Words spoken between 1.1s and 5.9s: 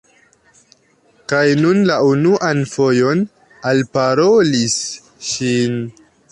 Kaj nun la unuan fojon alparolis ŝin.